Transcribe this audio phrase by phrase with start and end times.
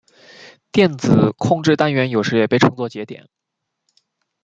[0.71, 3.29] 电子控制单元有时也被称作节点。